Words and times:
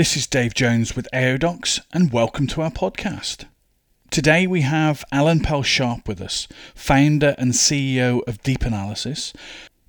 This 0.00 0.16
is 0.16 0.26
Dave 0.26 0.54
Jones 0.54 0.96
with 0.96 1.06
AODocs, 1.12 1.78
and 1.92 2.10
welcome 2.10 2.46
to 2.46 2.62
our 2.62 2.70
podcast. 2.70 3.44
Today 4.10 4.46
we 4.46 4.62
have 4.62 5.04
Alan 5.12 5.40
Pelz-Sharpe 5.40 6.08
with 6.08 6.22
us, 6.22 6.48
founder 6.74 7.34
and 7.36 7.52
CEO 7.52 8.26
of 8.26 8.42
Deep 8.42 8.62
Analysis. 8.62 9.34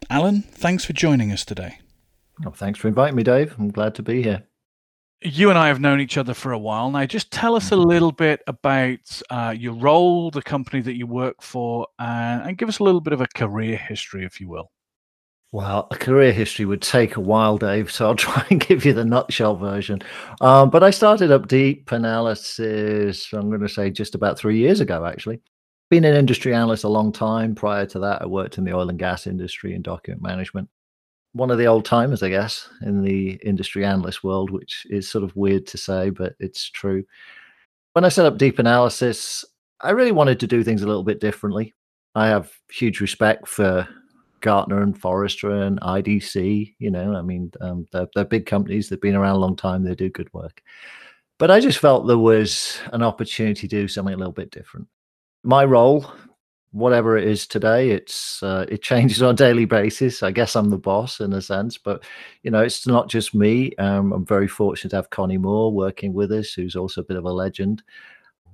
Alan, 0.10 0.42
thanks 0.42 0.84
for 0.84 0.92
joining 0.92 1.32
us 1.32 1.46
today. 1.46 1.80
Oh, 2.46 2.50
thanks 2.50 2.78
for 2.78 2.90
inviting 2.90 3.16
me, 3.16 3.24
Dave. 3.24 3.56
I'm 3.58 3.72
glad 3.72 3.96
to 3.96 4.04
be 4.04 4.22
here. 4.22 4.44
You 5.22 5.50
and 5.50 5.58
I 5.58 5.70
have 5.70 5.80
known 5.80 6.02
each 6.02 6.18
other 6.18 6.34
for 6.34 6.52
a 6.52 6.60
while 6.60 6.92
now. 6.92 7.06
Just 7.06 7.32
tell 7.32 7.56
us 7.56 7.72
a 7.72 7.76
mm-hmm. 7.76 7.88
little 7.88 8.12
bit 8.12 8.42
about 8.48 9.22
uh, 9.30 9.56
your 9.58 9.76
role, 9.76 10.30
the 10.30 10.42
company 10.42 10.82
that 10.82 10.98
you 10.98 11.08
work 11.08 11.42
for, 11.42 11.88
uh, 12.00 12.42
and 12.44 12.58
give 12.58 12.68
us 12.68 12.80
a 12.80 12.84
little 12.84 13.00
bit 13.00 13.14
of 13.14 13.22
a 13.22 13.28
career 13.28 13.78
history, 13.78 14.26
if 14.26 14.42
you 14.42 14.50
will. 14.50 14.72
Well, 15.54 15.88
a 15.92 15.98
career 15.98 16.32
history 16.32 16.64
would 16.64 16.82
take 16.82 17.18
a 17.18 17.22
while, 17.22 17.58
Dave, 17.58 17.92
so 17.92 18.08
I'll 18.08 18.16
try 18.30 18.46
and 18.50 18.60
give 18.60 18.86
you 18.86 18.94
the 18.94 19.04
nutshell 19.04 19.56
version. 19.56 20.02
Um, 20.40 20.70
but 20.70 20.84
I 20.84 20.92
started 20.92 21.30
up 21.32 21.48
deep 21.48 21.92
analysis, 21.92 23.32
I'm 23.34 23.50
going 23.50 23.62
to 23.62 23.70
say 23.70 23.90
just 23.90 24.16
about 24.16 24.38
three 24.38 24.58
years 24.58 24.80
ago, 24.80 25.06
actually. 25.06 25.42
Been 25.90 26.06
an 26.06 26.16
industry 26.16 26.54
analyst 26.54 26.86
a 26.86 26.90
long 26.90 27.12
time. 27.12 27.54
Prior 27.54 27.86
to 27.88 28.00
that, 28.00 28.22
I 28.22 28.26
worked 28.26 28.58
in 28.58 28.64
the 28.64 28.74
oil 28.74 28.90
and 28.90 28.98
gas 28.98 29.28
industry 29.28 29.76
in 29.76 29.82
document 29.82 30.24
management. 30.24 30.70
One 31.34 31.52
of 31.52 31.58
the 31.58 31.66
old 31.66 31.84
timers, 31.84 32.24
I 32.24 32.30
guess, 32.30 32.70
in 32.82 33.02
the 33.04 33.32
industry 33.44 33.84
analyst 33.84 34.24
world, 34.24 34.52
which 34.52 34.88
is 34.90 35.10
sort 35.10 35.26
of 35.26 35.36
weird 35.36 35.68
to 35.68 35.78
say, 35.78 36.10
but 36.12 36.34
it's 36.40 36.70
true. 36.70 37.04
When 37.92 38.06
I 38.06 38.10
set 38.10 38.26
up 38.26 38.38
deep 38.38 38.58
analysis, 38.58 39.44
I 39.82 39.92
really 39.92 40.14
wanted 40.14 40.40
to 40.42 40.48
do 40.48 40.64
things 40.64 40.82
a 40.82 40.88
little 40.88 41.04
bit 41.04 41.20
differently. 41.20 41.74
I 42.16 42.28
have 42.28 42.52
huge 42.70 43.02
respect 43.02 43.50
for 43.50 43.88
Gartner 44.42 44.82
and 44.82 45.00
Forrester 45.00 45.50
and 45.52 45.80
IDC. 45.82 46.76
You 46.80 46.92
know, 46.92 47.16
I 47.16 47.22
mean, 47.22 47.52
um, 47.62 47.86
they're, 47.92 48.08
they're 48.16 48.26
big 48.26 48.46
companies. 48.46 48.90
They've 48.90 49.00
been 49.00 49.16
around 49.16 49.36
a 49.36 49.40
long 49.40 49.56
time. 49.56 49.84
They 49.84 49.96
do 49.96 50.10
good 50.10 50.34
work. 50.34 50.62
But 51.38 51.50
I 51.50 51.60
just 51.60 51.80
felt 51.80 52.08
there 52.08 52.18
was 52.18 52.80
an 52.94 53.02
opportunity 53.02 53.68
to 53.68 53.82
do 53.82 53.88
something 53.88 54.14
a 54.14 54.18
little 54.18 54.34
bit 54.34 54.52
different. 54.52 54.88
My 55.44 55.66
role, 55.66 56.06
whatever 56.72 57.18
it 57.18 57.28
is 57.28 57.48
today, 57.48 57.90
it's 57.90 58.44
uh, 58.44 58.66
it 58.70 58.84
changes 58.84 59.24
on 59.24 59.34
a 59.34 59.38
daily 59.38 59.66
basis. 59.66 60.22
I 60.22 60.32
guess 60.32 60.56
I'm 60.56 60.70
the 60.70 60.78
boss 60.78 61.20
in 61.20 61.34
a 61.34 61.42
sense, 61.42 61.78
but 61.78 62.04
you 62.44 62.52
know, 62.52 62.62
it's 62.62 62.86
not 62.86 63.10
just 63.10 63.34
me. 63.34 63.76
Um, 63.78 64.14
I'm 64.14 64.26
very 64.26 64.48
fortunate 64.48 64.92
to 64.92 64.98
have 64.98 65.10
Connie 65.10 65.38
Moore 65.38 65.72
working 65.72 66.14
with 66.14 66.32
us, 66.32 66.54
who's 66.54 66.76
also 66.76 67.02
a 67.02 67.06
bit 67.06 67.18
of 67.18 67.26
a 67.26 67.32
legend 67.32 67.82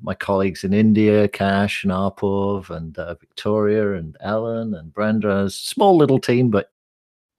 my 0.01 0.13
colleagues 0.13 0.63
in 0.63 0.73
India, 0.73 1.27
Cash 1.27 1.83
and 1.83 1.91
Arpov 1.91 2.69
and 2.69 2.97
uh, 2.97 3.15
Victoria 3.15 3.93
and 3.93 4.15
Ellen 4.21 4.73
and 4.73 4.93
Brenda. 4.93 5.49
Small 5.49 5.97
little 5.97 6.19
team, 6.19 6.49
but 6.49 6.71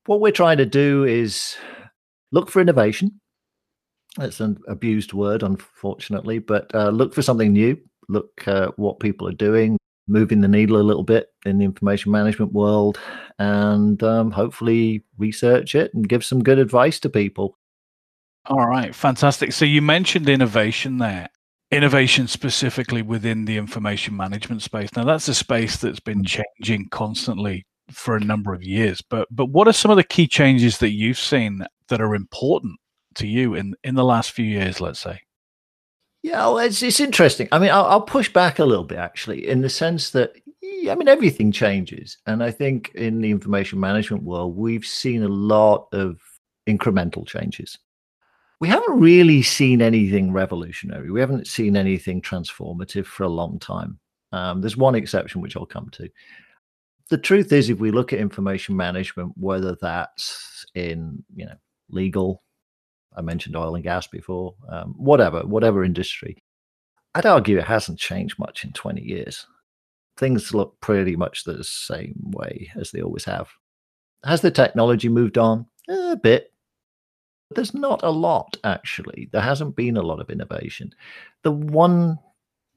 what 0.06 0.20
we're 0.20 0.32
trying 0.32 0.58
to 0.58 0.66
do 0.66 1.04
is 1.04 1.56
look 2.32 2.50
for 2.50 2.60
innovation. 2.60 3.20
That's 4.16 4.40
an 4.40 4.58
abused 4.66 5.12
word, 5.12 5.42
unfortunately, 5.42 6.38
but 6.38 6.74
uh, 6.74 6.90
look 6.90 7.14
for 7.14 7.22
something 7.22 7.52
new. 7.52 7.78
Look 8.08 8.46
uh, 8.48 8.68
what 8.76 9.00
people 9.00 9.28
are 9.28 9.32
doing, 9.32 9.78
moving 10.08 10.40
the 10.40 10.48
needle 10.48 10.80
a 10.80 10.82
little 10.82 11.04
bit 11.04 11.28
in 11.44 11.58
the 11.58 11.64
information 11.64 12.10
management 12.10 12.52
world, 12.52 12.98
and 13.38 14.02
um, 14.02 14.30
hopefully 14.30 15.04
research 15.18 15.74
it 15.74 15.92
and 15.94 16.08
give 16.08 16.24
some 16.24 16.42
good 16.42 16.58
advice 16.58 16.98
to 17.00 17.10
people. 17.10 17.56
All 18.46 18.66
right, 18.66 18.94
fantastic. 18.94 19.52
So 19.52 19.66
you 19.66 19.82
mentioned 19.82 20.28
innovation 20.28 20.98
there 20.98 21.28
innovation 21.70 22.26
specifically 22.26 23.02
within 23.02 23.44
the 23.44 23.56
information 23.56 24.16
management 24.16 24.62
space. 24.62 24.90
Now, 24.96 25.04
that's 25.04 25.28
a 25.28 25.34
space 25.34 25.76
that's 25.76 26.00
been 26.00 26.22
mm. 26.22 26.42
changing 26.58 26.88
constantly 26.90 27.66
for 27.90 28.16
a 28.16 28.20
number 28.20 28.54
of 28.54 28.62
years. 28.62 29.02
But 29.02 29.28
but 29.30 29.46
what 29.46 29.68
are 29.68 29.72
some 29.72 29.90
of 29.90 29.96
the 29.96 30.04
key 30.04 30.26
changes 30.26 30.78
that 30.78 30.90
you've 30.90 31.18
seen 31.18 31.64
that 31.88 32.00
are 32.00 32.14
important 32.14 32.78
to 33.16 33.26
you 33.26 33.54
in 33.54 33.74
in 33.84 33.94
the 33.94 34.04
last 34.04 34.32
few 34.32 34.44
years? 34.44 34.80
Let's 34.80 35.00
say. 35.00 35.20
Yeah, 36.22 36.46
well, 36.48 36.58
it's 36.58 36.82
it's 36.82 37.00
interesting. 37.00 37.48
I 37.52 37.58
mean, 37.58 37.70
I'll, 37.70 37.86
I'll 37.86 38.02
push 38.02 38.32
back 38.32 38.58
a 38.58 38.64
little 38.64 38.84
bit 38.84 38.98
actually, 38.98 39.48
in 39.48 39.60
the 39.60 39.70
sense 39.70 40.10
that 40.10 40.32
I 40.62 40.94
mean 40.94 41.08
everything 41.08 41.52
changes, 41.52 42.18
and 42.26 42.42
I 42.42 42.50
think 42.50 42.90
in 42.94 43.20
the 43.20 43.30
information 43.30 43.80
management 43.80 44.24
world, 44.24 44.56
we've 44.56 44.84
seen 44.84 45.22
a 45.22 45.28
lot 45.28 45.88
of 45.92 46.18
incremental 46.68 47.26
changes 47.26 47.78
we 48.60 48.68
haven't 48.68 48.98
really 48.98 49.42
seen 49.42 49.80
anything 49.80 50.32
revolutionary. 50.32 51.10
We 51.10 51.20
haven't 51.20 51.46
seen 51.46 51.76
anything 51.76 52.20
transformative 52.20 53.06
for 53.06 53.22
a 53.22 53.28
long 53.28 53.58
time. 53.58 53.98
Um, 54.32 54.60
there's 54.60 54.76
one 54.76 54.94
exception, 54.94 55.40
which 55.40 55.56
I'll 55.56 55.66
come 55.66 55.88
to. 55.90 56.08
The 57.08 57.18
truth 57.18 57.52
is, 57.52 57.70
if 57.70 57.78
we 57.78 57.90
look 57.90 58.12
at 58.12 58.18
information 58.18 58.76
management, 58.76 59.32
whether 59.36 59.76
that's 59.80 60.66
in 60.74 61.24
you 61.34 61.46
know 61.46 61.54
legal, 61.88 62.42
I 63.16 63.22
mentioned 63.22 63.56
oil 63.56 63.74
and 63.74 63.84
gas 63.84 64.06
before, 64.06 64.54
um, 64.68 64.94
whatever, 64.98 65.40
whatever 65.46 65.84
industry, 65.84 66.42
I'd 67.14 67.26
argue 67.26 67.58
it 67.58 67.64
hasn't 67.64 67.98
changed 67.98 68.38
much 68.38 68.64
in 68.64 68.72
20 68.72 69.02
years. 69.02 69.46
Things 70.18 70.52
look 70.52 70.78
pretty 70.80 71.16
much 71.16 71.44
the 71.44 71.64
same 71.64 72.16
way 72.32 72.70
as 72.76 72.90
they 72.90 73.00
always 73.00 73.24
have. 73.24 73.48
Has 74.24 74.40
the 74.40 74.50
technology 74.50 75.08
moved 75.08 75.38
on? 75.38 75.66
A 75.88 76.16
bit, 76.16 76.52
there's 77.50 77.74
not 77.74 78.02
a 78.02 78.10
lot, 78.10 78.56
actually. 78.64 79.28
There 79.32 79.40
hasn't 79.40 79.76
been 79.76 79.96
a 79.96 80.02
lot 80.02 80.20
of 80.20 80.30
innovation. 80.30 80.92
The 81.42 81.52
one 81.52 82.18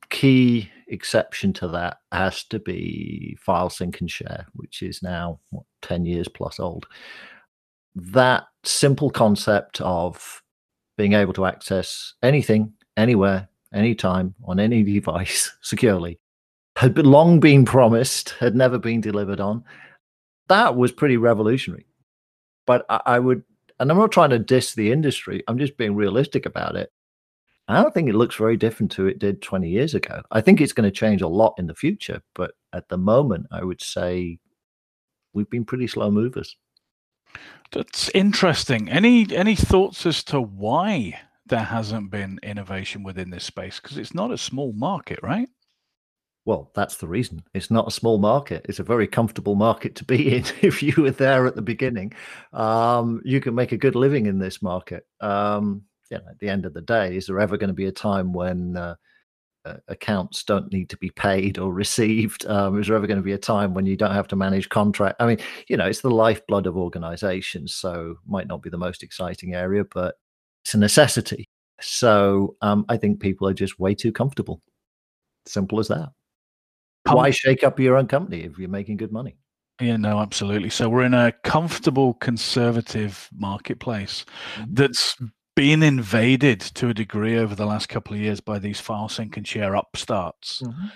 key 0.09 0.69
exception 0.87 1.53
to 1.53 1.67
that 1.69 1.97
has 2.11 2.43
to 2.45 2.59
be 2.59 3.37
file 3.39 3.69
sync 3.69 4.01
and 4.01 4.09
share, 4.09 4.45
which 4.53 4.81
is 4.81 5.01
now 5.01 5.39
what, 5.49 5.63
10 5.81 6.05
years 6.05 6.27
plus 6.27 6.59
old. 6.59 6.85
That 7.95 8.43
simple 8.63 9.09
concept 9.09 9.81
of 9.81 10.41
being 10.97 11.13
able 11.13 11.33
to 11.33 11.45
access 11.45 12.13
anything, 12.23 12.73
anywhere, 12.95 13.49
anytime, 13.73 14.35
on 14.45 14.59
any 14.59 14.83
device 14.99 15.51
securely 15.61 16.19
had 16.77 16.97
long 17.05 17.39
been 17.39 17.65
promised, 17.65 18.29
had 18.39 18.55
never 18.55 18.77
been 18.77 19.01
delivered 19.01 19.39
on. 19.39 19.63
That 20.47 20.75
was 20.75 20.91
pretty 20.91 21.17
revolutionary. 21.17 21.85
But 22.65 22.85
I, 22.89 23.01
I 23.05 23.19
would 23.19 23.43
and 23.81 23.89
I'm 23.89 23.97
not 23.97 24.11
trying 24.11 24.29
to 24.29 24.39
diss 24.39 24.75
the 24.75 24.91
industry. 24.91 25.43
I'm 25.47 25.57
just 25.57 25.75
being 25.75 25.95
realistic 25.95 26.45
about 26.45 26.75
it. 26.75 26.91
I 27.67 27.81
don't 27.81 27.91
think 27.91 28.09
it 28.09 28.15
looks 28.15 28.35
very 28.35 28.55
different 28.55 28.91
to 28.93 29.07
it 29.07 29.17
did 29.17 29.41
20 29.41 29.67
years 29.67 29.95
ago. 29.95 30.21
I 30.29 30.39
think 30.39 30.61
it's 30.61 30.73
going 30.73 30.87
to 30.87 30.95
change 30.95 31.23
a 31.23 31.27
lot 31.27 31.55
in 31.57 31.65
the 31.65 31.73
future, 31.73 32.21
but 32.35 32.51
at 32.73 32.89
the 32.89 32.97
moment, 32.97 33.47
I 33.51 33.63
would 33.63 33.81
say 33.81 34.37
we've 35.33 35.49
been 35.49 35.65
pretty 35.65 35.87
slow 35.87 36.11
movers. 36.11 36.55
That's 37.71 38.09
interesting. 38.09 38.87
Any 38.87 39.35
any 39.35 39.55
thoughts 39.55 40.05
as 40.05 40.23
to 40.25 40.39
why 40.39 41.19
there 41.47 41.59
hasn't 41.59 42.11
been 42.11 42.39
innovation 42.43 43.01
within 43.01 43.31
this 43.31 43.45
space? 43.45 43.79
Because 43.79 43.97
it's 43.97 44.13
not 44.13 44.31
a 44.31 44.37
small 44.37 44.73
market, 44.73 45.19
right? 45.23 45.49
Well, 46.45 46.71
that's 46.73 46.95
the 46.95 47.07
reason. 47.07 47.43
It's 47.53 47.69
not 47.69 47.87
a 47.87 47.91
small 47.91 48.17
market. 48.17 48.65
It's 48.67 48.79
a 48.79 48.83
very 48.83 49.07
comfortable 49.07 49.55
market 49.55 49.95
to 49.95 50.05
be 50.05 50.35
in. 50.35 50.43
if 50.61 50.81
you 50.81 50.93
were 50.97 51.11
there 51.11 51.45
at 51.45 51.55
the 51.55 51.61
beginning, 51.61 52.13
um, 52.53 53.21
you 53.23 53.39
can 53.39 53.53
make 53.53 53.71
a 53.71 53.77
good 53.77 53.95
living 53.95 54.25
in 54.25 54.39
this 54.39 54.61
market. 54.61 55.05
Um, 55.19 55.83
at 56.11 56.39
the 56.39 56.49
end 56.49 56.65
of 56.65 56.73
the 56.73 56.81
day, 56.81 57.15
is 57.15 57.27
there 57.27 57.39
ever 57.39 57.57
going 57.57 57.69
to 57.69 57.73
be 57.73 57.85
a 57.85 57.91
time 57.91 58.33
when 58.33 58.75
uh, 58.75 58.95
accounts 59.87 60.43
don't 60.43 60.71
need 60.71 60.89
to 60.89 60.97
be 60.97 61.09
paid 61.11 61.57
or 61.57 61.71
received? 61.73 62.45
Um, 62.47 62.79
is 62.79 62.87
there 62.87 62.95
ever 62.95 63.07
going 63.07 63.19
to 63.19 63.23
be 63.23 63.33
a 63.33 63.37
time 63.37 63.73
when 63.73 63.85
you 63.85 63.95
don't 63.95 64.13
have 64.13 64.27
to 64.29 64.35
manage 64.35 64.69
contract? 64.69 65.21
I 65.21 65.27
mean, 65.27 65.37
you 65.67 65.77
know, 65.77 65.85
it's 65.85 66.01
the 66.01 66.09
lifeblood 66.09 66.67
of 66.67 66.75
organizations, 66.75 67.75
so 67.75 68.15
might 68.27 68.47
not 68.47 68.61
be 68.61 68.69
the 68.69 68.77
most 68.77 69.03
exciting 69.03 69.53
area, 69.53 69.83
but 69.93 70.15
it's 70.65 70.73
a 70.73 70.77
necessity. 70.77 71.47
So 71.79 72.55
um, 72.61 72.85
I 72.89 72.97
think 72.97 73.19
people 73.19 73.47
are 73.47 73.53
just 73.53 73.79
way 73.79 73.95
too 73.95 74.11
comfortable. 74.11 74.61
Simple 75.45 75.79
as 75.79 75.87
that. 75.87 76.09
Why 77.05 77.31
shake 77.31 77.63
up 77.63 77.79
your 77.79 77.97
own 77.97 78.07
company 78.07 78.41
if 78.41 78.57
you're 78.57 78.69
making 78.69 78.97
good 78.97 79.11
money? 79.11 79.37
Yeah, 79.79 79.97
no, 79.97 80.19
absolutely. 80.19 80.69
So 80.69 80.89
we're 80.89 81.05
in 81.05 81.13
a 81.13 81.33
comfortable 81.43 82.13
conservative 82.15 83.27
marketplace 83.33 84.25
mm-hmm. 84.55 84.73
that's 84.73 85.17
been 85.55 85.83
invaded 85.83 86.61
to 86.61 86.89
a 86.89 86.93
degree 86.93 87.37
over 87.37 87.55
the 87.55 87.65
last 87.65 87.89
couple 87.89 88.13
of 88.13 88.19
years 88.19 88.39
by 88.39 88.59
these 88.59 88.79
file 88.79 89.09
sync 89.09 89.37
and 89.37 89.47
share 89.47 89.75
upstarts. 89.75 90.61
Mm-hmm. 90.61 90.87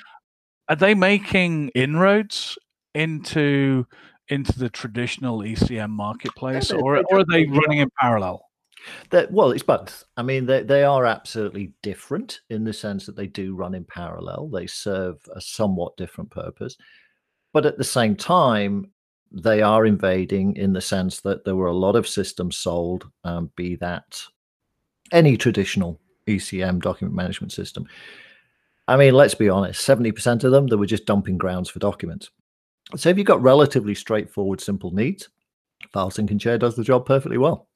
Are 0.69 0.75
they 0.75 0.93
making 0.93 1.69
inroads 1.69 2.57
into 2.93 3.85
into 4.27 4.57
the 4.57 4.69
traditional 4.69 5.39
ECM 5.39 5.91
marketplace, 5.91 6.71
yeah, 6.71 6.77
or, 6.77 7.03
or 7.11 7.19
are 7.19 7.25
they 7.31 7.45
running 7.45 7.79
in 7.79 7.89
parallel? 7.99 8.43
That 9.09 9.31
well, 9.31 9.51
it's 9.51 9.63
both. 9.63 10.03
I 10.17 10.23
mean, 10.23 10.45
they 10.45 10.63
they 10.63 10.83
are 10.83 11.05
absolutely 11.05 11.73
different 11.81 12.41
in 12.49 12.63
the 12.63 12.73
sense 12.73 13.05
that 13.05 13.15
they 13.15 13.27
do 13.27 13.55
run 13.55 13.75
in 13.75 13.83
parallel. 13.85 14.47
They 14.49 14.67
serve 14.67 15.17
a 15.33 15.41
somewhat 15.41 15.97
different 15.97 16.29
purpose, 16.31 16.77
but 17.53 17.65
at 17.65 17.77
the 17.77 17.83
same 17.83 18.15
time, 18.15 18.91
they 19.31 19.61
are 19.61 19.85
invading 19.85 20.55
in 20.55 20.73
the 20.73 20.81
sense 20.81 21.21
that 21.21 21.43
there 21.45 21.55
were 21.55 21.67
a 21.67 21.73
lot 21.73 21.95
of 21.95 22.07
systems 22.07 22.57
sold, 22.57 23.09
um, 23.23 23.51
be 23.55 23.75
that 23.77 24.21
any 25.11 25.37
traditional 25.37 25.99
ECM 26.27 26.81
document 26.81 27.15
management 27.15 27.51
system. 27.51 27.87
I 28.87 28.97
mean, 28.97 29.13
let's 29.13 29.35
be 29.35 29.49
honest, 29.49 29.87
70% 29.87 30.43
of 30.43 30.51
them, 30.51 30.67
they 30.67 30.75
were 30.75 30.85
just 30.85 31.05
dumping 31.05 31.37
grounds 31.37 31.69
for 31.69 31.79
documents. 31.79 32.29
So 32.95 33.09
if 33.09 33.17
you've 33.17 33.25
got 33.25 33.41
relatively 33.41 33.95
straightforward, 33.95 34.61
simple 34.61 34.91
needs, 34.91 35.29
File 35.91 36.11
and 36.17 36.41
share 36.41 36.57
does 36.57 36.75
the 36.75 36.83
job 36.83 37.05
perfectly 37.05 37.37
well. 37.37 37.67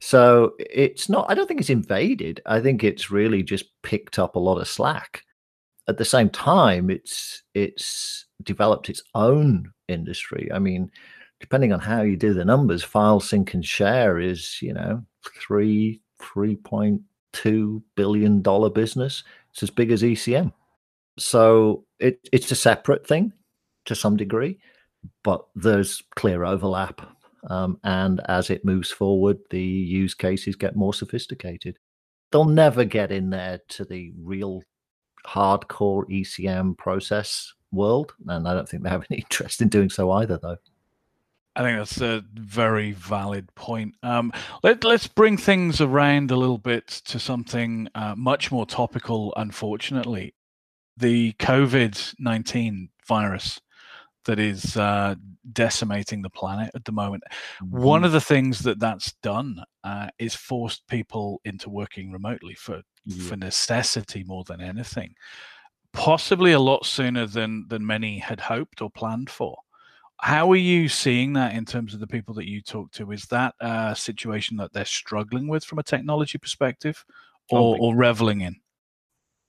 So 0.00 0.54
it's 0.58 1.08
not, 1.08 1.26
I 1.30 1.34
don't 1.34 1.46
think 1.46 1.60
it's 1.60 1.70
invaded. 1.70 2.40
I 2.44 2.60
think 2.60 2.84
it's 2.84 3.10
really 3.10 3.42
just 3.42 3.64
picked 3.82 4.18
up 4.18 4.36
a 4.36 4.40
lot 4.40 4.58
of 4.58 4.68
slack. 4.68 5.24
At 5.88 5.98
the 5.98 6.04
same 6.04 6.30
time, 6.30 6.90
it's 6.90 7.42
it's 7.54 8.26
developed 8.44 8.88
its 8.88 9.02
own 9.14 9.72
industry. 9.88 10.48
I 10.52 10.58
mean, 10.58 10.90
depending 11.40 11.72
on 11.72 11.80
how 11.80 12.02
you 12.02 12.16
do 12.16 12.34
the 12.34 12.44
numbers, 12.44 12.84
file 12.84 13.20
sync 13.20 13.54
and 13.54 13.64
share 13.64 14.20
is, 14.20 14.60
you 14.62 14.72
know, 14.72 15.02
three, 15.40 16.00
three 16.20 16.56
point 16.56 17.02
two 17.32 17.82
billion 17.96 18.42
dollar 18.42 18.70
business. 18.70 19.24
It's 19.50 19.62
as 19.62 19.70
big 19.70 19.90
as 19.90 20.02
ECM. 20.02 20.52
So 21.18 21.84
it, 21.98 22.20
it's 22.32 22.50
a 22.52 22.56
separate 22.56 23.06
thing 23.06 23.32
to 23.86 23.94
some 23.94 24.16
degree, 24.16 24.58
but 25.24 25.44
there's 25.54 26.02
clear 26.14 26.44
overlap 26.44 27.02
um, 27.48 27.78
and 27.82 28.20
as 28.28 28.50
it 28.50 28.64
moves 28.64 28.90
forward, 28.90 29.38
the 29.50 29.62
use 29.62 30.14
cases 30.14 30.56
get 30.56 30.76
more 30.76 30.94
sophisticated. 30.94 31.78
They'll 32.30 32.44
never 32.44 32.84
get 32.84 33.12
in 33.12 33.30
there 33.30 33.60
to 33.70 33.84
the 33.84 34.12
real 34.18 34.62
hardcore 35.26 36.04
ECM 36.08 36.76
process 36.78 37.52
world. 37.70 38.14
And 38.26 38.46
I 38.46 38.54
don't 38.54 38.68
think 38.68 38.82
they 38.82 38.90
have 38.90 39.06
any 39.10 39.20
interest 39.22 39.60
in 39.60 39.68
doing 39.68 39.90
so 39.90 40.10
either, 40.12 40.38
though. 40.38 40.58
I 41.54 41.62
think 41.62 41.78
that's 41.78 42.00
a 42.00 42.24
very 42.32 42.92
valid 42.92 43.54
point. 43.54 43.94
Um, 44.02 44.32
let, 44.62 44.82
us 44.86 45.06
bring 45.06 45.36
things 45.36 45.82
around 45.82 46.30
a 46.30 46.36
little 46.36 46.56
bit 46.56 46.88
to 46.88 47.18
something 47.18 47.88
uh, 47.94 48.14
much 48.16 48.50
more 48.50 48.64
topical, 48.64 49.34
unfortunately. 49.36 50.34
The 50.96 51.32
COVID 51.34 52.14
19 52.18 52.88
virus 53.06 53.60
that 54.24 54.38
is 54.38 54.76
uh, 54.76 55.14
decimating 55.52 56.22
the 56.22 56.30
planet 56.30 56.70
at 56.74 56.84
the 56.84 56.92
moment. 56.92 57.22
Mm-hmm. 57.62 57.82
One 57.82 58.04
of 58.04 58.12
the 58.12 58.20
things 58.20 58.60
that 58.60 58.78
that's 58.78 59.12
done 59.22 59.62
uh, 59.84 60.08
is 60.18 60.34
forced 60.34 60.86
people 60.88 61.40
into 61.44 61.70
working 61.70 62.12
remotely 62.12 62.54
for 62.54 62.82
yeah. 63.04 63.28
for 63.28 63.36
necessity 63.36 64.24
more 64.24 64.44
than 64.44 64.60
anything, 64.60 65.14
possibly 65.92 66.52
a 66.52 66.60
lot 66.60 66.86
sooner 66.86 67.26
than 67.26 67.66
than 67.68 67.84
many 67.84 68.18
had 68.18 68.40
hoped 68.40 68.82
or 68.82 68.90
planned 68.90 69.30
for. 69.30 69.56
How 70.20 70.52
are 70.52 70.56
you 70.56 70.88
seeing 70.88 71.32
that 71.32 71.54
in 71.54 71.64
terms 71.64 71.94
of 71.94 72.00
the 72.00 72.06
people 72.06 72.32
that 72.34 72.48
you 72.48 72.62
talk 72.62 72.92
to? 72.92 73.10
Is 73.10 73.24
that 73.26 73.56
a 73.60 73.96
situation 73.96 74.56
that 74.58 74.72
they're 74.72 74.84
struggling 74.84 75.48
with 75.48 75.64
from 75.64 75.80
a 75.80 75.82
technology 75.82 76.38
perspective, 76.38 77.04
or, 77.50 77.76
or 77.80 77.96
reveling 77.96 78.42
in? 78.42 78.54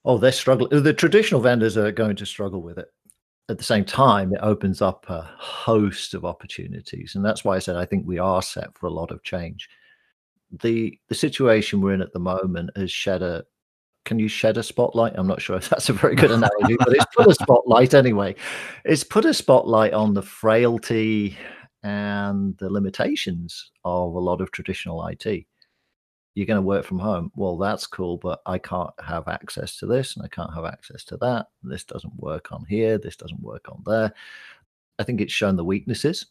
Oh, 0.04 0.18
they're 0.18 0.32
struggling. 0.32 0.82
The 0.82 0.92
traditional 0.92 1.40
vendors 1.40 1.76
are 1.76 1.92
going 1.92 2.16
to 2.16 2.26
struggle 2.26 2.60
with 2.60 2.78
it 2.78 2.88
at 3.48 3.58
the 3.58 3.64
same 3.64 3.84
time, 3.84 4.32
it 4.32 4.40
opens 4.42 4.80
up 4.80 5.04
a 5.08 5.22
host 5.36 6.14
of 6.14 6.24
opportunities, 6.24 7.14
and 7.14 7.24
that's 7.24 7.44
why 7.44 7.56
I 7.56 7.58
said 7.58 7.76
I 7.76 7.84
think 7.84 8.06
we 8.06 8.18
are 8.18 8.42
set 8.42 8.76
for 8.76 8.86
a 8.86 8.92
lot 8.92 9.10
of 9.10 9.22
change. 9.22 9.68
the 10.50 10.98
The 11.08 11.14
situation 11.14 11.80
we're 11.80 11.94
in 11.94 12.02
at 12.02 12.12
the 12.12 12.20
moment 12.20 12.70
has 12.76 12.90
shed 12.90 13.22
a. 13.22 13.44
Can 14.04 14.18
you 14.18 14.28
shed 14.28 14.58
a 14.58 14.62
spotlight? 14.62 15.14
I'm 15.16 15.26
not 15.26 15.40
sure 15.42 15.56
if 15.56 15.68
that's 15.70 15.88
a 15.88 15.94
very 15.94 16.14
good 16.14 16.30
analogy, 16.30 16.76
but 16.78 16.94
it's 16.94 17.06
put 17.16 17.26
a 17.26 17.34
spotlight 17.34 17.94
anyway. 17.94 18.34
It's 18.84 19.04
put 19.04 19.24
a 19.24 19.34
spotlight 19.34 19.92
on 19.92 20.14
the 20.14 20.22
frailty 20.22 21.36
and 21.82 22.56
the 22.58 22.70
limitations 22.70 23.72
of 23.84 24.14
a 24.14 24.18
lot 24.18 24.40
of 24.40 24.50
traditional 24.50 25.06
IT 25.06 25.46
you're 26.34 26.46
going 26.46 26.60
to 26.60 26.62
work 26.62 26.84
from 26.84 26.98
home. 26.98 27.30
Well, 27.36 27.56
that's 27.56 27.86
cool, 27.86 28.16
but 28.16 28.42
I 28.44 28.58
can't 28.58 28.90
have 29.04 29.28
access 29.28 29.76
to 29.78 29.86
this 29.86 30.16
and 30.16 30.24
I 30.24 30.28
can't 30.28 30.52
have 30.52 30.64
access 30.64 31.04
to 31.04 31.16
that. 31.18 31.46
This 31.62 31.84
doesn't 31.84 32.16
work 32.16 32.50
on 32.52 32.64
here. 32.68 32.98
This 32.98 33.16
doesn't 33.16 33.42
work 33.42 33.68
on 33.68 33.82
there. 33.86 34.12
I 34.98 35.04
think 35.04 35.20
it's 35.20 35.32
shown 35.32 35.56
the 35.56 35.64
weaknesses 35.64 36.26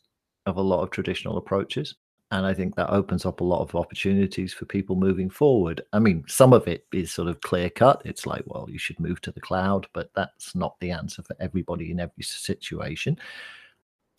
of 0.45 0.57
a 0.57 0.61
lot 0.61 0.83
of 0.83 0.91
traditional 0.91 1.37
approaches. 1.37 1.95
And 2.31 2.45
I 2.45 2.53
think 2.53 2.75
that 2.75 2.89
opens 2.89 3.25
up 3.25 3.39
a 3.41 3.45
lot 3.45 3.61
of 3.61 3.75
opportunities 3.75 4.53
for 4.53 4.65
people 4.65 4.95
moving 4.95 5.29
forward. 5.29 5.81
I 5.93 5.99
mean, 5.99 6.23
some 6.27 6.51
of 6.51 6.67
it 6.67 6.85
is 6.91 7.11
sort 7.11 7.27
of 7.27 7.41
clear 7.41 7.69
cut. 7.69 8.01
It's 8.05 8.25
like, 8.25 8.43
well, 8.47 8.67
you 8.69 8.79
should 8.79 8.99
move 8.99 9.21
to 9.21 9.31
the 9.31 9.39
cloud, 9.39 9.87
but 9.93 10.09
that's 10.15 10.55
not 10.55 10.79
the 10.79 10.91
answer 10.91 11.21
for 11.21 11.35
everybody 11.39 11.91
in 11.91 11.99
every 11.99 12.23
situation. 12.23 13.19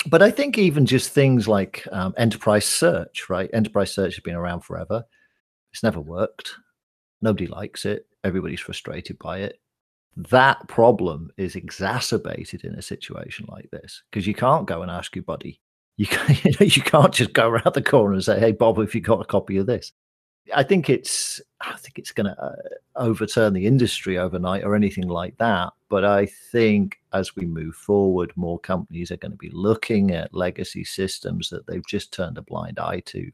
But 0.07 0.23
I 0.23 0.31
think 0.31 0.59
even 0.59 0.87
just 0.87 1.11
things 1.11 1.49
like 1.49 1.87
um, 1.91 2.15
enterprise 2.17 2.67
search, 2.67 3.29
right? 3.29 3.51
Enterprise 3.53 3.93
search 3.93 4.15
has 4.15 4.23
been 4.23 4.37
around 4.37 4.61
forever 4.61 5.05
it's 5.75 5.83
never 5.83 6.01
worked. 6.01 6.55
Nobody 7.21 7.49
likes 7.49 7.85
it. 7.85 8.07
Everybody's 8.23 8.61
frustrated 8.61 9.19
by 9.19 9.41
it. 9.41 9.59
That 10.17 10.69
problem 10.69 11.33
is 11.37 11.57
exacerbated 11.57 12.63
in 12.63 12.77
a 12.77 12.83
situation 12.83 13.47
like 13.49 13.69
this 13.73 14.05
because 14.09 14.25
you 14.25 14.35
can't 14.35 14.69
go 14.69 14.83
and 14.83 14.91
ask 14.91 15.17
your 15.17 15.25
buddy. 15.25 15.61
You, 15.97 16.07
can, 16.07 16.37
you, 16.45 16.53
know, 16.53 16.65
you 16.65 16.81
can't 16.81 17.13
just 17.13 17.33
go 17.33 17.49
around 17.49 17.75
the 17.75 17.83
corner 17.83 18.13
and 18.13 18.23
say, 18.23 18.39
"Hey, 18.39 18.53
Bob, 18.53 18.79
have 18.79 18.95
you 18.95 19.01
got 19.01 19.21
a 19.21 19.25
copy 19.25 19.57
of 19.57 19.67
this?" 19.67 19.91
I 20.55 20.63
think 20.63 20.89
it's 20.89 21.41
I 21.61 21.77
think 21.77 21.99
it's 21.99 22.13
going 22.13 22.27
to 22.27 22.41
uh, 22.41 22.55
overturn 22.95 23.53
the 23.53 23.67
industry 23.67 24.17
overnight 24.17 24.63
or 24.63 24.77
anything 24.77 25.09
like 25.09 25.37
that. 25.39 25.73
But 25.89 26.05
I 26.05 26.27
think 26.53 27.01
as 27.13 27.35
we 27.35 27.47
move 27.47 27.75
forward, 27.75 28.33
more 28.37 28.61
companies 28.61 29.11
are 29.11 29.17
going 29.17 29.33
to 29.33 29.39
be 29.39 29.51
looking 29.51 30.13
at 30.13 30.33
legacy 30.33 30.85
systems 30.85 31.51
that 31.51 31.67
they've 31.67 31.87
just 31.89 32.13
turned 32.13 32.39
a 32.39 32.43
blind 32.43 32.79
eye 32.79 33.01
to 33.07 33.29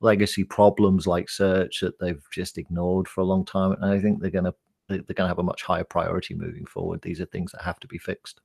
legacy 0.00 0.44
problems 0.44 1.06
like 1.06 1.28
search 1.28 1.80
that 1.80 1.98
they've 1.98 2.22
just 2.32 2.58
ignored 2.58 3.08
for 3.08 3.20
a 3.20 3.26
long 3.26 3.44
time. 3.44 3.72
And 3.72 3.84
I 3.84 4.00
think 4.00 4.20
they're 4.20 4.30
going 4.30 4.44
to 4.44 4.54
they're 4.88 4.98
going 4.98 5.16
to 5.18 5.28
have 5.28 5.38
a 5.38 5.44
much 5.44 5.62
higher 5.62 5.84
priority 5.84 6.34
moving 6.34 6.66
forward. 6.66 7.00
These 7.02 7.20
are 7.20 7.26
things 7.26 7.52
that 7.52 7.62
have 7.62 7.78
to 7.80 7.86
be 7.86 7.98
fixed. 7.98 8.40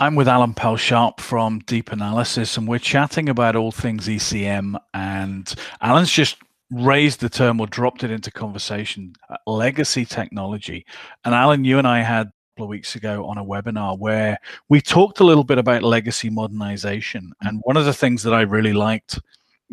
I'm 0.00 0.16
with 0.16 0.26
Alan 0.26 0.54
Pelz-Sharpe 0.54 1.20
from 1.20 1.60
Deep 1.60 1.92
Analysis, 1.92 2.56
and 2.56 2.66
we're 2.66 2.80
chatting 2.80 3.28
about 3.28 3.54
all 3.54 3.70
things 3.70 4.08
ECM. 4.08 4.74
And 4.92 5.54
Alan's 5.80 6.10
just 6.10 6.38
raised 6.70 7.20
the 7.20 7.28
term 7.28 7.60
or 7.60 7.68
dropped 7.68 8.02
it 8.02 8.10
into 8.10 8.32
conversation 8.32 9.12
uh, 9.30 9.36
legacy 9.46 10.04
technology. 10.04 10.84
And 11.24 11.34
Alan, 11.34 11.64
you 11.64 11.78
and 11.78 11.86
I 11.86 12.02
had 12.02 12.26
a 12.26 12.32
couple 12.56 12.64
of 12.64 12.70
weeks 12.70 12.96
ago 12.96 13.26
on 13.26 13.38
a 13.38 13.44
webinar 13.44 13.96
where 13.96 14.38
we 14.68 14.80
talked 14.80 15.20
a 15.20 15.24
little 15.24 15.44
bit 15.44 15.58
about 15.58 15.84
legacy 15.84 16.30
modernization. 16.30 17.32
And 17.42 17.60
one 17.62 17.76
of 17.76 17.84
the 17.84 17.94
things 17.94 18.24
that 18.24 18.34
I 18.34 18.40
really 18.40 18.72
liked 18.72 19.20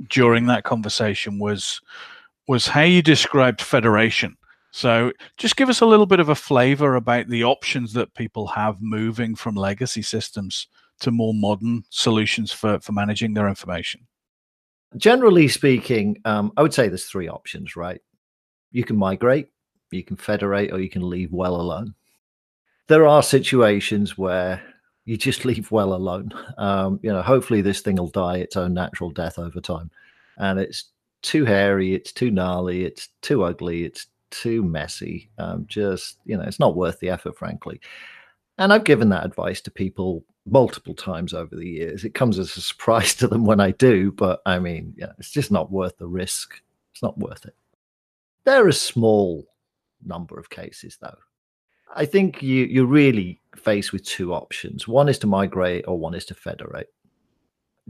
during 0.07 0.47
that 0.47 0.63
conversation 0.63 1.39
was 1.39 1.81
was 2.48 2.67
how 2.67 2.81
you 2.81 3.01
described 3.01 3.62
federation. 3.62 4.36
So 4.71 5.12
just 5.38 5.57
give 5.57 5.69
us 5.69 5.81
a 5.81 5.86
little 5.86 6.05
bit 6.05 6.19
of 6.19 6.29
a 6.29 6.36
flavor 6.36 6.95
about 6.95 7.27
the 7.27 7.43
options 7.43 7.93
that 7.93 8.13
people 8.15 8.48
have 8.48 8.81
moving 8.81 9.36
from 9.36 9.55
legacy 9.55 10.01
systems 10.01 10.67
to 11.01 11.12
more 11.12 11.33
modern 11.33 11.83
solutions 11.89 12.51
for, 12.51 12.79
for 12.79 12.93
managing 12.93 13.33
their 13.33 13.50
information. 13.50 14.07
Generally 14.98 15.50
speaking, 15.50 16.17
um, 16.25 16.51
I 16.57 16.62
would 16.62 16.74
say 16.74 16.88
there's 16.88 17.05
three 17.05 17.29
options, 17.29 17.75
right? 17.75 18.01
You 18.71 18.83
can 18.83 18.98
migrate, 18.98 19.50
you 19.91 20.03
can 20.03 20.15
federate, 20.15 20.71
or 20.71 20.79
you 20.79 20.89
can 20.89 21.10
leave 21.10 21.31
well 21.31 21.55
alone. 21.55 21.95
There 22.88 23.07
are 23.07 23.24
situations 23.24 24.17
where 24.17 24.62
you 25.05 25.17
just 25.17 25.46
leave 25.46 25.72
well 25.72 25.93
alone. 25.93 26.31
Um, 26.58 27.00
you 27.01 27.12
know, 27.12 27.22
hopefully 27.22 27.62
this 27.62 27.81
thing 27.81 27.96
will 27.96 28.08
die 28.08 28.38
its 28.38 28.55
own 28.55 28.74
natural 28.74 29.12
death 29.12 29.39
over 29.39 29.60
time. 29.60 29.91
And 30.38 30.60
it's 30.60 30.86
too 31.22 31.46
hairy, 31.46 31.93
it's 31.93 32.12
too 32.12 32.31
gnarly, 32.31 32.86
it's 32.86 33.10
too 33.22 33.43
ugly, 33.43 33.84
it's 33.84 34.08
too 34.31 34.63
messy. 34.63 35.29
Um, 35.38 35.65
just, 35.67 36.17
you 36.25 36.38
know, 36.38 36.43
it's 36.43 36.60
not 36.60 36.75
worth 36.75 37.00
the 37.00 37.10
effort, 37.10 37.38
frankly. 37.38 37.79
And 38.58 38.74
I've 38.74 38.84
given 38.84 39.10
that 39.10 39.25
advice 39.25 39.62
to 39.62 39.72
people 39.72 40.24
multiple 40.46 40.96
times 40.96 41.34
over 41.34 41.55
the 41.55 41.67
years. 41.67 42.03
It 42.03 42.13
comes 42.13 42.39
as 42.39 42.55
a 42.58 42.62
surprise 42.62 43.13
to 43.15 43.27
them 43.27 43.46
when 43.46 43.60
I 43.60 43.72
do, 43.72 44.12
but 44.12 44.41
I 44.46 44.60
mean, 44.60 44.93
yeah, 44.98 45.12
it's 45.20 45.31
just 45.31 45.51
not 45.51 45.72
worth 45.72 45.98
the 45.98 46.08
risk. 46.08 46.55
It's 46.93 47.03
not 47.03 47.17
worth 47.17 47.46
it. 47.46 47.55
There 48.43 48.63
are 48.65 48.70
a 48.70 48.74
small 48.74 49.46
number 50.03 50.39
of 50.39 50.50
cases, 50.50 50.98
though, 51.00 51.17
I 51.96 52.05
think 52.05 52.41
you 52.41 52.65
you're 52.65 52.86
really 52.86 53.40
faced 53.55 53.93
with 53.93 54.03
two 54.03 54.34
options. 54.34 54.88
One 54.88 55.10
is 55.10 55.20
to 55.20 55.27
migrate, 55.27 55.86
or 55.88 55.98
one 55.98 56.13
is 56.13 56.25
to 56.25 56.34
federate. 56.34 56.88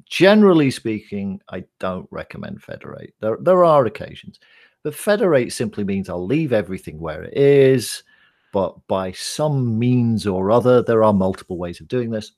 Generally 0.10 0.72
speaking, 0.72 1.42
I 1.50 1.66
don't 1.80 2.08
recommend 2.12 2.64
federate. 2.64 3.14
There 3.20 3.38
there 3.42 3.64
are 3.64 3.86
occasions, 3.86 4.40
but 4.84 4.96
federate 4.96 5.52
simply 5.54 5.84
means 5.84 6.10
I'll 6.10 6.26
leave 6.26 6.54
everything 6.54 7.00
where 7.00 7.24
it 7.24 7.38
is, 7.38 8.04
but 8.54 8.76
by 8.88 9.12
some 9.12 9.78
means 9.78 10.26
or 10.26 10.52
other, 10.52 10.82
there 10.82 11.04
are 11.04 11.14
multiple 11.14 11.58
ways 11.58 11.80
of 11.80 11.88
doing 11.88 12.10
this. 12.10 12.32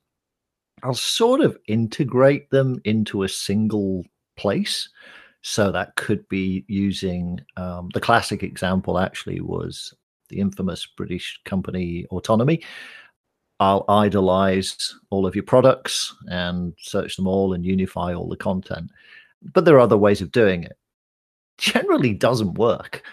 I'll 0.84 0.94
sort 0.94 1.42
of 1.42 1.58
integrate 1.68 2.50
them 2.50 2.80
into 2.84 3.24
a 3.24 3.30
single 3.30 4.04
place. 4.36 4.90
So 5.42 5.72
that 5.72 5.96
could 5.96 6.28
be 6.30 6.66
using 6.68 7.40
um, 7.58 7.90
the 7.94 8.02
classic 8.02 8.44
example 8.44 8.98
actually 8.98 9.42
was 9.42 9.94
the 10.30 10.40
infamous 10.40 10.86
British 10.86 11.40
company 11.46 12.06
Autonomy. 12.12 12.64
I'll 13.60 13.86
idolize 13.88 14.96
all 15.10 15.26
of 15.26 15.36
your 15.36 15.44
products 15.44 16.14
and 16.28 16.74
search 16.80 17.16
them 17.16 17.28
all 17.28 17.54
and 17.54 17.66
unify 17.66 18.14
all 18.14 18.28
the 18.28 18.36
content. 18.36 18.92
But 19.42 19.66
there 19.66 19.76
are 19.76 19.82
other 19.82 19.98
ways 19.98 20.22
of 20.22 20.32
doing 20.32 20.64
it. 20.64 20.78
Generally 21.58 22.16
doesn't 22.16 22.56
work. 22.56 23.04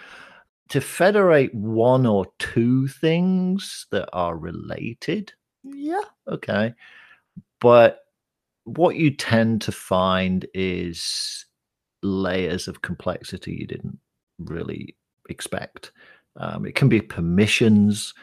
To 0.69 0.81
federate 0.81 1.53
one 1.53 2.05
or 2.05 2.25
two 2.39 2.87
things 2.87 3.87
that 3.91 4.09
are 4.13 4.37
related, 4.37 5.33
yeah, 5.63 6.01
okay. 6.27 6.73
But 7.59 7.99
what 8.63 8.95
you 8.95 9.11
tend 9.11 9.61
to 9.63 9.71
find 9.71 10.45
is 10.53 11.45
layers 12.03 12.67
of 12.67 12.81
complexity 12.81 13.53
you 13.53 13.67
didn't 13.67 13.99
really 14.39 14.95
expect. 15.29 15.91
Um, 16.37 16.65
it 16.65 16.75
can 16.75 16.89
be 16.89 17.01
permissions. 17.01 18.13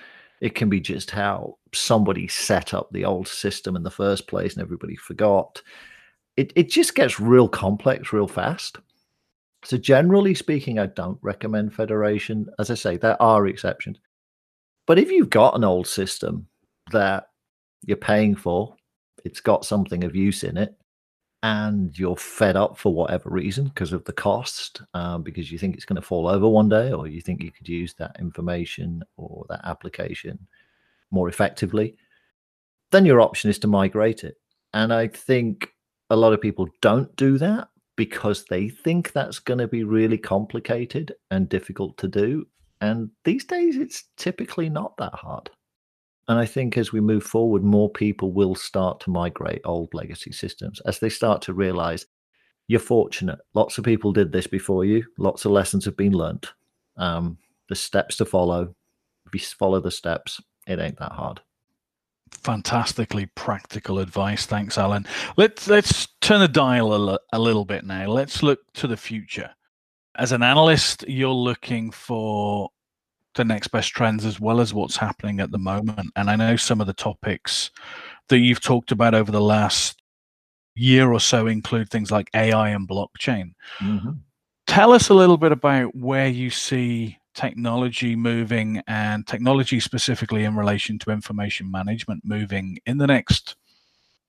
It 0.41 0.55
can 0.55 0.69
be 0.69 0.81
just 0.81 1.11
how 1.11 1.59
somebody 1.75 2.29
set 2.29 2.73
up 2.75 2.89
the 2.93 3.05
old 3.05 3.27
system 3.27 3.77
in 3.77 3.83
the 3.83 3.91
first 3.91 4.29
place 4.29 4.55
and 4.55 4.63
everybody 4.63 4.97
forgot. 4.97 5.63
It, 6.37 6.53
it 6.55 6.71
just 6.71 6.95
gets 6.95 7.19
real 7.19 7.49
complex 7.49 8.13
real 8.13 8.29
fast. 8.29 8.79
So, 9.65 9.77
generally 9.77 10.35
speaking, 10.35 10.79
I 10.79 10.87
don't 10.87 11.19
recommend 11.21 11.75
Federation. 11.75 12.47
As 12.61 12.71
I 12.71 12.75
say, 12.75 12.97
there 12.97 13.21
are 13.21 13.49
exceptions. 13.49 13.99
But 14.87 15.01
if 15.01 15.11
you've 15.11 15.31
got 15.31 15.57
an 15.57 15.65
old 15.65 15.89
system 15.89 16.47
that 16.93 17.29
you're 17.85 17.97
paying 17.97 18.37
for, 18.37 18.77
it's 19.25 19.41
got 19.41 19.65
something 19.65 20.05
of 20.05 20.15
use 20.15 20.45
in 20.45 20.57
it, 20.57 20.78
and 21.43 21.97
you're 21.99 22.17
fed 22.17 22.57
up 22.57 22.77
for 22.77 22.93
whatever 22.93 23.31
reason 23.31 23.65
because 23.65 23.93
of 23.93 24.05
the 24.05 24.13
cost, 24.13 24.83
um, 24.95 25.23
because 25.23 25.53
you 25.53 25.59
think 25.59 25.77
it's 25.77 25.85
going 25.85 25.97
to 25.97 26.03
fall 26.03 26.27
over 26.27 26.49
one 26.49 26.69
day, 26.69 26.93
or 26.93 27.07
you 27.07 27.21
think 27.21 27.43
you 27.43 27.53
could 27.53 27.69
use 27.69 27.95
that 27.95 28.17
information 28.19 29.03
or 29.17 29.47
that 29.49 29.61
application 29.65 30.39
more 31.11 31.29
effectively, 31.29 31.97
then 32.91 33.05
your 33.05 33.21
option 33.21 33.51
is 33.51 33.59
to 33.61 33.69
migrate 33.69 34.25
it. 34.25 34.37
And 34.75 34.93
I 34.93 35.09
think 35.09 35.73
a 36.11 36.17
lot 36.17 36.33
of 36.33 36.41
people 36.41 36.69
don't 36.81 37.15
do 37.17 37.39
that 37.39 37.69
because 37.97 38.45
they 38.45 38.69
think 38.69 39.13
that's 39.13 39.39
going 39.39 39.59
to 39.59 39.69
be 39.69 39.85
really 39.85 40.19
complicated 40.19 41.15
and 41.31 41.49
difficult 41.49 41.97
to 41.99 42.09
do. 42.09 42.47
And 42.81 43.11
these 43.25 43.45
days, 43.45 43.77
it's 43.77 44.05
typically 44.17 44.69
not 44.69 44.97
that 44.99 45.15
hard. 45.15 45.51
And 46.29 46.39
I 46.39 46.45
think 46.45 46.77
as 46.77 46.93
we 46.93 47.01
move 47.01 47.25
forward, 47.25 47.65
more 47.65 47.91
people 47.91 48.33
will 48.33 48.55
start 48.55 49.01
to 49.01 49.11
migrate 49.11 49.63
old 49.65 49.93
legacy 49.95 50.31
systems 50.31 50.81
as 50.81 50.99
they 50.99 51.09
start 51.09 51.41
to 51.43 51.55
realize 51.55 52.07
you're 52.69 52.81
fortunate. 52.81 53.39
Lots 53.55 53.79
of 53.79 53.85
people 53.85 54.13
did 54.13 54.31
this 54.31 54.47
before 54.47 54.85
you, 54.85 55.05
lots 55.17 55.47
of 55.47 55.53
lessons 55.53 55.87
have 55.87 55.97
been 55.97 56.13
learned. 56.13 56.47
Um, 56.99 57.39
the 57.71 57.75
steps 57.75 58.17
to 58.19 58.27
follow, 58.27 58.75
if 59.27 59.35
you 59.35 59.41
follow 59.41 59.81
the 59.81 59.91
steps, 59.91 60.41
it 60.67 60.79
ain't 60.79 60.99
that 60.99 61.13
hard. 61.13 61.41
Fantastically 62.31 63.27
practical 63.35 63.99
advice. 63.99 64.45
Thanks, 64.45 64.77
Alan. 64.77 65.07
Let's 65.39 65.67
let's 65.67 66.09
turn 66.21 66.41
the 66.41 66.49
dial 66.49 66.93
a, 66.93 67.19
a 67.33 67.39
little 67.39 67.65
bit 67.65 67.87
now. 67.87 68.07
Let's 68.07 68.43
look 68.43 68.61
to 68.75 68.87
the 68.87 68.99
future. 68.99 69.51
As 70.15 70.33
an 70.33 70.43
analyst, 70.43 71.07
you're 71.09 71.31
looking 71.31 71.91
for 71.91 72.69
the 73.39 73.45
next 73.45 73.69
best 73.69 73.91
trends 73.91 74.27
as 74.27 74.39
well 74.39 74.61
as 74.61 74.75
what's 74.75 74.97
happening 74.97 75.41
at 75.41 75.51
the 75.51 75.59
moment. 75.59 76.11
And 76.17 76.29
I 76.29 76.37
know 76.37 76.57
some 76.57 76.81
of 76.81 76.87
the 76.87 76.93
topics 76.93 77.71
that 78.29 78.41
you've 78.41 78.61
talked 78.61 78.93
about 78.93 79.15
over 79.15 79.33
the 79.33 79.41
last 79.41 80.03
year 80.75 81.11
or 81.11 81.21
so 81.21 81.47
include 81.47 81.89
things 81.89 82.11
like 82.11 82.29
AI 82.35 82.69
and 82.69 82.87
blockchain. 82.87 83.55
Mm-hmm. 83.81 84.11
Tell 84.67 84.93
us 84.93 85.09
a 85.09 85.15
little 85.15 85.39
bit 85.39 85.53
about 85.53 85.95
where 85.97 86.29
you 86.29 86.51
see 86.51 87.17
technology 87.35 88.17
moving 88.17 88.83
and 88.87 89.27
technology 89.27 89.81
specifically 89.81 90.45
in 90.45 90.57
relation 90.57 90.99
to 90.99 91.11
information 91.11 91.71
management 91.71 92.23
moving 92.25 92.79
in 92.85 92.99
the 92.99 93.07
next 93.07 93.57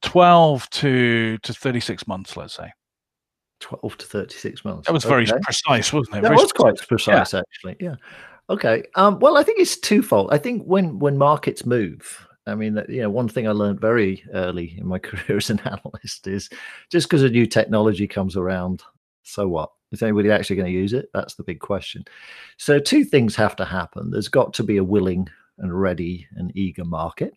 12 0.04 0.70
to, 0.70 1.38
to 1.40 1.54
36 1.54 2.08
months, 2.08 2.38
let's 2.38 2.56
say. 2.56 2.72
12 3.60 3.98
to 3.98 4.06
36 4.06 4.64
months. 4.64 4.88
That 4.88 4.94
was 4.94 5.04
very 5.04 5.24
okay. 5.24 5.40
precise, 5.42 5.92
wasn't 5.92 6.18
it? 6.18 6.22
That 6.22 6.30
very 6.30 6.42
was 6.42 6.54
quite 6.54 6.78
precise, 6.88 7.34
yeah. 7.34 7.40
actually. 7.40 7.76
Yeah. 7.80 7.96
Okay. 8.50 8.84
Um, 8.96 9.20
well, 9.20 9.38
I 9.38 9.44
think 9.44 9.60
it's 9.60 9.78
twofold. 9.78 10.30
I 10.32 10.38
think 10.38 10.64
when 10.66 10.98
when 11.00 11.18
markets 11.18 11.66
move, 11.66 12.28
I 12.48 12.56
mean, 12.56 12.82
you 12.90 13.02
know, 13.02 13.10
one 13.10 13.28
thing 13.28 13.48
I 13.48 13.52
learned 13.52 13.80
very 13.80 14.24
early 14.34 14.76
in 14.78 14.88
my 14.88 15.00
career 15.00 15.38
as 15.38 15.50
an 15.50 15.60
analyst 15.62 16.28
is 16.28 16.50
just 16.90 17.08
because 17.08 17.24
a 17.24 17.30
new 17.30 17.46
technology 17.46 18.08
comes 18.08 18.36
around, 18.36 18.82
so 19.24 19.48
what? 19.48 19.72
Is 19.92 20.04
anybody 20.04 20.32
actually 20.32 20.56
going 20.56 20.72
to 20.72 20.80
use 20.80 20.94
it? 20.94 21.10
That's 21.14 21.36
the 21.36 21.44
big 21.44 21.60
question. 21.60 22.04
So, 22.58 22.80
two 22.80 23.04
things 23.04 23.36
have 23.36 23.56
to 23.58 23.66
happen. 23.66 24.12
There's 24.12 24.28
got 24.28 24.54
to 24.56 24.64
be 24.64 24.78
a 24.78 24.84
willing 24.84 25.28
and 25.60 25.80
ready 25.80 26.28
and 26.36 26.52
eager 26.56 26.86
market, 26.86 27.34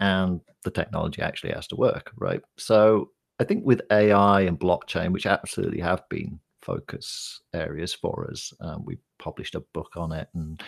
and 0.00 0.40
the 0.64 0.70
technology 0.70 1.22
actually 1.22 1.52
has 1.52 1.66
to 1.68 1.76
work, 1.76 2.12
right? 2.16 2.42
So, 2.58 3.10
I 3.40 3.44
think 3.44 3.64
with 3.64 3.82
AI 3.90 4.42
and 4.42 4.58
blockchain, 4.58 5.12
which 5.12 5.26
absolutely 5.26 5.80
have 5.80 6.08
been 6.08 6.38
focus 6.62 7.40
areas 7.54 7.92
for 7.92 8.28
us. 8.30 8.52
Um, 8.60 8.84
we 8.84 8.98
published 9.22 9.54
a 9.54 9.60
book 9.60 9.92
on 9.96 10.10
it 10.10 10.28
and 10.34 10.60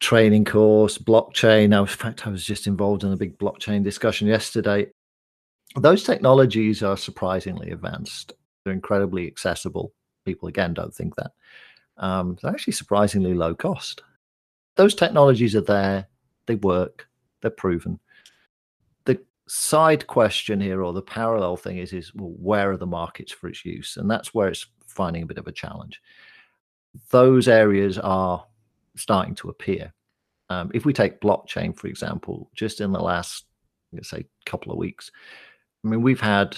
training 0.00 0.44
course, 0.44 0.96
blockchain. 0.96 1.68
Now, 1.68 1.82
in 1.82 1.86
fact, 1.86 2.26
I 2.26 2.30
was 2.30 2.44
just 2.44 2.66
involved 2.66 3.04
in 3.04 3.12
a 3.12 3.16
big 3.16 3.38
blockchain 3.38 3.84
discussion 3.84 4.26
yesterday. 4.26 4.86
Those 5.76 6.04
technologies 6.04 6.82
are 6.82 6.96
surprisingly 6.96 7.70
advanced. 7.70 8.32
They're 8.64 8.72
incredibly 8.72 9.26
accessible. 9.26 9.92
People 10.24 10.48
again 10.48 10.72
don't 10.72 10.94
think 10.94 11.14
that. 11.16 11.32
Um, 11.98 12.38
they're 12.40 12.52
actually 12.52 12.72
surprisingly 12.72 13.34
low 13.34 13.54
cost. 13.54 14.02
Those 14.76 14.94
technologies 14.94 15.54
are 15.54 15.60
there. 15.60 16.06
They 16.46 16.54
work. 16.54 17.08
They're 17.40 17.50
proven 17.50 18.00
The 19.04 19.20
side 19.46 20.06
question 20.06 20.60
here 20.60 20.82
or 20.82 20.92
the 20.92 21.02
parallel 21.02 21.56
thing 21.56 21.78
is 21.78 21.92
is 21.92 22.14
well, 22.14 22.34
where 22.38 22.72
are 22.72 22.76
the 22.76 22.86
markets 22.86 23.32
for 23.32 23.48
its 23.48 23.64
use 23.64 23.96
and 23.96 24.10
that's 24.10 24.34
where 24.34 24.48
it's 24.48 24.66
finding 24.86 25.22
a 25.22 25.26
bit 25.26 25.38
of 25.38 25.46
a 25.46 25.52
challenge 25.52 26.00
those 27.10 27.48
areas 27.48 27.98
are 27.98 28.44
starting 28.96 29.34
to 29.36 29.48
appear. 29.48 29.92
Um, 30.50 30.70
if 30.72 30.86
we 30.86 30.92
take 30.94 31.20
blockchain 31.20 31.76
for 31.76 31.88
example 31.88 32.50
just 32.54 32.80
in 32.80 32.90
the 32.92 33.00
last 33.00 33.44
let's 33.92 34.08
say 34.08 34.24
couple 34.46 34.72
of 34.72 34.78
weeks 34.78 35.10
i 35.84 35.88
mean 35.88 36.00
we've 36.00 36.20
had 36.20 36.56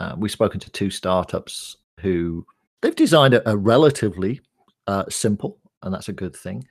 uh, 0.00 0.14
we've 0.18 0.32
spoken 0.32 0.58
to 0.58 0.70
two 0.70 0.90
startups 0.90 1.76
who 2.00 2.44
they've 2.82 2.96
designed 2.96 3.34
a, 3.34 3.48
a 3.48 3.56
relatively 3.56 4.40
uh, 4.88 5.04
simple 5.08 5.58
and 5.82 5.94
that's 5.94 6.08
a 6.08 6.12
good 6.12 6.34
thing 6.34 6.66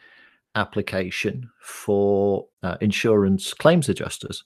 application 0.56 1.50
for 1.62 2.48
uh, 2.64 2.76
insurance 2.82 3.54
claims 3.54 3.88
adjusters 3.88 4.44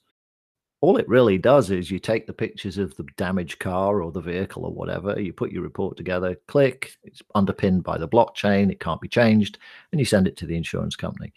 all 0.84 0.98
it 0.98 1.08
really 1.08 1.38
does 1.38 1.72
is 1.72 1.90
you 1.90 1.98
take 1.98 2.28
the 2.28 2.34
pictures 2.34 2.78
of 2.78 2.94
the 2.98 3.06
damaged 3.16 3.58
car 3.58 4.02
or 4.02 4.12
the 4.12 4.20
vehicle 4.20 4.66
or 4.66 4.74
whatever, 4.74 5.18
you 5.18 5.32
put 5.32 5.50
your 5.50 5.64
report 5.64 5.96
together, 5.96 6.36
click, 6.50 6.98
it's 7.06 7.22
underpinned 7.36 7.86
by 7.86 7.98
the 7.98 8.06
blockchain, 8.06 8.70
it 8.70 8.82
can't 8.82 9.00
be 9.00 9.08
changed, 9.08 9.60
and 9.94 10.00
you 10.00 10.04
send 10.04 10.28
it 10.28 10.36
to 10.36 10.46
the 10.46 10.58
insurance 10.58 10.98
company. 10.98 11.32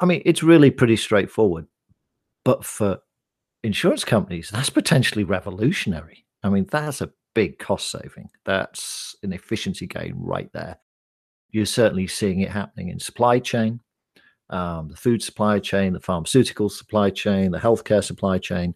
I 0.00 0.06
mean, 0.06 0.22
it's 0.24 0.42
really 0.42 0.70
pretty 0.70 0.96
straightforward. 0.96 1.66
But 2.46 2.64
for 2.64 3.00
insurance 3.62 4.04
companies, 4.04 4.48
that's 4.48 4.70
potentially 4.70 5.24
revolutionary. 5.24 6.24
I 6.42 6.48
mean, 6.48 6.64
that's 6.70 7.02
a 7.02 7.12
big 7.34 7.58
cost 7.58 7.90
saving. 7.90 8.30
That's 8.46 9.14
an 9.22 9.34
efficiency 9.34 9.86
gain 9.86 10.14
right 10.16 10.50
there. 10.54 10.78
You're 11.50 11.66
certainly 11.66 12.06
seeing 12.06 12.40
it 12.40 12.50
happening 12.50 12.88
in 12.88 12.98
supply 12.98 13.38
chain 13.38 13.80
um, 14.52 14.88
the 14.88 14.96
food 14.96 15.22
supply 15.22 15.58
chain, 15.58 15.92
the 15.92 16.00
pharmaceutical 16.00 16.68
supply 16.68 17.10
chain, 17.10 17.50
the 17.50 17.58
healthcare 17.58 18.04
supply 18.04 18.38
chain, 18.38 18.74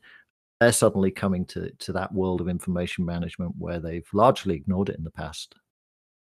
they're 0.60 0.72
suddenly 0.72 1.10
coming 1.10 1.44
to, 1.46 1.70
to 1.70 1.92
that 1.92 2.12
world 2.12 2.40
of 2.40 2.48
information 2.48 3.04
management 3.04 3.54
where 3.58 3.78
they've 3.78 4.08
largely 4.12 4.54
ignored 4.54 4.88
it 4.88 4.96
in 4.96 5.04
the 5.04 5.10
past 5.10 5.54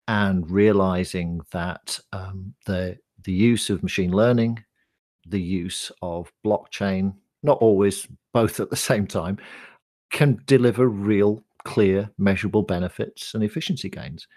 and 0.08 0.50
realizing 0.50 1.40
that 1.52 2.00
um, 2.12 2.54
the, 2.66 2.98
the 3.24 3.32
use 3.32 3.70
of 3.70 3.84
machine 3.84 4.12
learning, 4.12 4.64
the 5.28 5.42
use 5.42 5.92
of 6.02 6.32
blockchain, 6.46 7.14
not 7.44 7.60
always 7.60 8.08
both 8.34 8.60
at 8.60 8.70
the 8.70 8.76
same 8.76 9.06
time, 9.06 9.38
can 10.12 10.42
deliver 10.46 10.88
real, 10.88 11.44
clear, 11.64 12.10
measurable 12.18 12.64
benefits 12.64 13.34
and 13.34 13.44
efficiency 13.44 13.90
gains. 13.90 14.28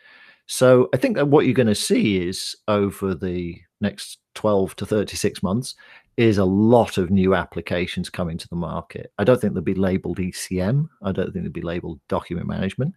So 0.47 0.89
I 0.95 0.99
think 0.99 1.17
that 1.17 1.29
what 1.29 1.45
you're 1.45 1.55
going 1.55 1.67
to 1.67 1.75
see 1.75 2.29
is 2.29 2.55
over 2.69 3.15
the 3.15 3.59
next 3.81 4.19
12 4.35 4.77
to 4.77 4.87
36 4.87 5.43
months 5.43 5.75
is 6.17 6.39
a 6.39 6.45
lot 6.45 6.97
of 6.97 7.11
new 7.11 7.35
applications 7.35 8.09
coming 8.09 8.39
to 8.39 8.49
the 8.49 8.57
market. 8.57 9.13
I 9.19 9.25
don't 9.25 9.41
think 9.41 9.53
they'll 9.53 9.63
be 9.63 9.75
labeled 9.75 10.19
ECM. 10.19 10.89
I 11.03 11.13
don't 11.13 11.33
think 11.33 11.45
they'll 11.45 11.53
be 11.53 11.61
labeled 11.61 12.01
document 12.09 12.47
management. 12.47 12.95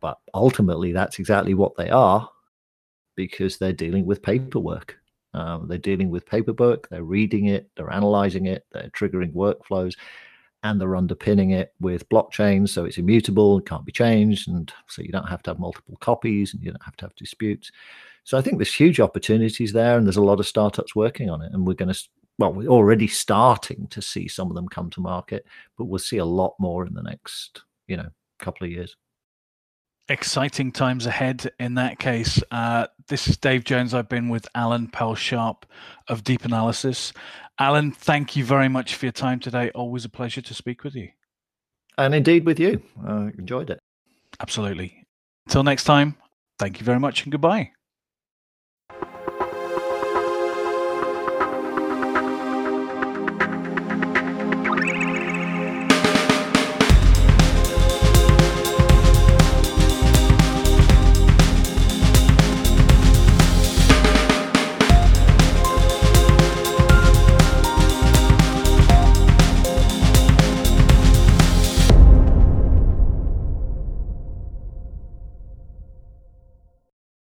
But 0.00 0.18
ultimately, 0.32 0.92
that's 0.92 1.18
exactly 1.18 1.52
what 1.52 1.76
they 1.76 1.90
are 1.90 2.28
because 3.14 3.58
they're 3.58 3.72
dealing 3.72 4.06
with 4.06 4.22
paperwork. 4.22 4.96
Um, 5.34 5.68
they're 5.68 5.78
dealing 5.78 6.10
with 6.10 6.26
paperwork, 6.26 6.88
they're 6.88 7.04
reading 7.04 7.46
it, 7.46 7.70
they're 7.76 7.92
analyzing 7.92 8.46
it, 8.46 8.66
they're 8.72 8.90
triggering 8.90 9.32
workflows, 9.32 9.94
and 10.62 10.80
they're 10.80 10.96
underpinning 10.96 11.50
it 11.50 11.72
with 11.80 12.08
blockchain. 12.08 12.68
So 12.68 12.84
it's 12.84 12.98
immutable, 12.98 13.58
it 13.58 13.66
can't 13.66 13.84
be 13.84 13.92
changed. 13.92 14.48
And 14.48 14.72
so 14.88 15.02
you 15.02 15.10
don't 15.10 15.28
have 15.28 15.42
to 15.44 15.50
have 15.50 15.58
multiple 15.58 15.96
copies 16.00 16.52
and 16.52 16.62
you 16.62 16.70
don't 16.70 16.84
have 16.84 16.96
to 16.96 17.06
have 17.06 17.14
disputes. 17.16 17.70
So 18.24 18.36
I 18.36 18.42
think 18.42 18.58
there's 18.58 18.74
huge 18.74 19.00
opportunities 19.00 19.72
there, 19.72 19.96
and 19.96 20.06
there's 20.06 20.16
a 20.16 20.22
lot 20.22 20.40
of 20.40 20.46
startups 20.46 20.94
working 20.94 21.30
on 21.30 21.42
it. 21.42 21.52
And 21.52 21.66
we're 21.66 21.74
going 21.74 21.92
to, 21.92 22.08
well, 22.38 22.52
we're 22.52 22.68
already 22.68 23.06
starting 23.06 23.86
to 23.88 24.02
see 24.02 24.28
some 24.28 24.48
of 24.50 24.54
them 24.54 24.68
come 24.68 24.90
to 24.90 25.00
market, 25.00 25.46
but 25.78 25.86
we'll 25.86 25.98
see 25.98 26.18
a 26.18 26.24
lot 26.24 26.54
more 26.58 26.86
in 26.86 26.94
the 26.94 27.02
next, 27.02 27.62
you 27.88 27.96
know, 27.96 28.08
couple 28.38 28.66
of 28.66 28.72
years. 28.72 28.96
Exciting 30.10 30.72
times 30.72 31.06
ahead 31.06 31.52
in 31.60 31.74
that 31.74 32.00
case. 32.00 32.42
Uh, 32.50 32.88
this 33.06 33.28
is 33.28 33.36
Dave 33.36 33.62
Jones. 33.62 33.94
I've 33.94 34.08
been 34.08 34.28
with 34.28 34.48
Alan 34.56 34.88
Pelz-Sharpe 34.88 35.64
of 36.08 36.24
Deep 36.24 36.44
Analysis. 36.44 37.12
Alan, 37.60 37.92
thank 37.92 38.34
you 38.34 38.44
very 38.44 38.68
much 38.68 38.96
for 38.96 39.06
your 39.06 39.12
time 39.12 39.38
today. 39.38 39.70
Always 39.72 40.04
a 40.04 40.08
pleasure 40.08 40.40
to 40.40 40.52
speak 40.52 40.82
with 40.82 40.96
you. 40.96 41.10
And 41.96 42.12
indeed 42.12 42.44
with 42.44 42.58
you. 42.58 42.82
I 43.06 43.30
enjoyed 43.38 43.70
it. 43.70 43.78
Absolutely. 44.40 45.06
Until 45.46 45.62
next 45.62 45.84
time, 45.84 46.16
thank 46.58 46.80
you 46.80 46.84
very 46.84 46.98
much 46.98 47.22
and 47.22 47.30
goodbye. 47.30 47.70